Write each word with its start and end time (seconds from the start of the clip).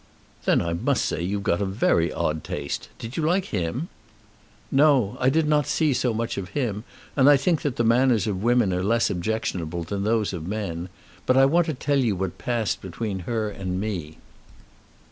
"Then 0.45 0.63
I 0.63 0.73
must 0.73 1.05
say 1.05 1.21
you've 1.21 1.43
got 1.43 1.61
a 1.61 1.65
very 1.65 2.11
odd 2.11 2.43
taste. 2.43 2.89
Did 2.97 3.17
you 3.17 3.23
like 3.23 3.45
him?" 3.53 3.87
"No. 4.71 5.15
I 5.19 5.29
did 5.29 5.47
not 5.47 5.67
see 5.67 5.93
so 5.93 6.11
much 6.11 6.39
of 6.39 6.49
him, 6.57 6.85
and 7.15 7.29
I 7.29 7.37
think 7.37 7.61
that 7.61 7.75
the 7.75 7.83
manners 7.83 8.25
of 8.25 8.41
women 8.41 8.73
are 8.73 8.81
less 8.83 9.11
objectionable 9.11 9.83
than 9.83 10.03
those 10.03 10.33
of 10.33 10.47
men. 10.47 10.89
But 11.27 11.37
I 11.37 11.45
want 11.45 11.67
to 11.67 11.75
tell 11.75 11.99
you 11.99 12.15
what 12.15 12.39
passed 12.39 12.81
between 12.81 13.19
her 13.29 13.47
and 13.51 13.79
me." 13.79 14.17